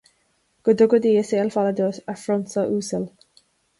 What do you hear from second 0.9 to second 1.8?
Dia saol fada